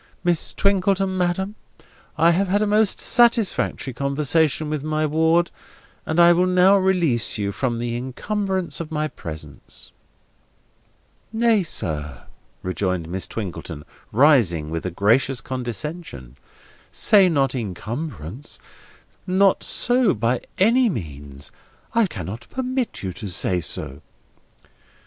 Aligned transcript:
Miss 0.23 0.55
Twinkleton, 0.55 1.15
madam, 1.15 1.53
I 2.17 2.31
have 2.31 2.47
had 2.47 2.63
a 2.63 2.65
most 2.65 2.99
satisfactory 2.99 3.93
conversation 3.93 4.67
with 4.67 4.83
my 4.83 5.05
ward, 5.05 5.51
and 6.07 6.19
I 6.19 6.33
will 6.33 6.47
now 6.47 6.75
release 6.75 7.37
you 7.37 7.51
from 7.51 7.77
the 7.77 7.95
incumbrance 7.95 8.79
of 8.79 8.89
my 8.91 9.07
presence." 9.09 9.91
"Nay, 11.31 11.61
sir," 11.61 12.23
rejoined 12.63 13.09
Miss 13.09 13.27
Twinkleton, 13.27 13.83
rising 14.11 14.71
with 14.71 14.87
a 14.87 14.89
gracious 14.89 15.39
condescension: 15.39 16.35
"say 16.89 17.29
not 17.29 17.53
incumbrance. 17.53 18.57
Not 19.27 19.63
so, 19.63 20.15
by 20.15 20.41
any 20.57 20.89
means. 20.89 21.51
I 21.93 22.07
cannot 22.07 22.47
permit 22.49 23.03
you 23.03 23.13
to 23.13 23.27
say 23.27 23.61
so." 23.61 24.01